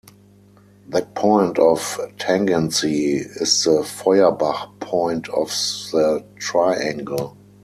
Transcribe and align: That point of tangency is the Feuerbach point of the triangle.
That 0.89 1.13
point 1.13 1.59
of 1.59 1.79
tangency 2.17 3.17
is 3.39 3.65
the 3.65 3.83
Feuerbach 3.83 4.79
point 4.79 5.29
of 5.29 5.49
the 5.91 6.23
triangle. 6.39 7.37